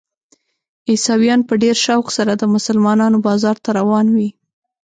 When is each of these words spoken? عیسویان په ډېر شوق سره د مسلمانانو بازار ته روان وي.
عیسویان 0.89 1.41
په 1.49 1.53
ډېر 1.63 1.75
شوق 1.85 2.05
سره 2.17 2.31
د 2.37 2.43
مسلمانانو 2.55 3.17
بازار 3.27 3.55
ته 3.63 3.69
روان 3.79 4.05
وي. 4.15 4.29